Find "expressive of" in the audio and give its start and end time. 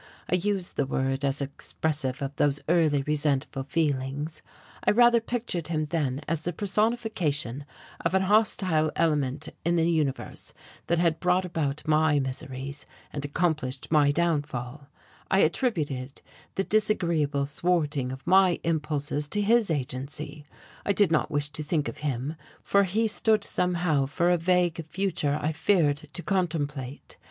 1.43-2.35